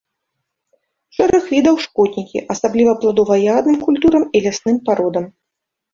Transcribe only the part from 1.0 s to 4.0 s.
Шэраг відаў шкоднікі, асабліва пладова-ягадным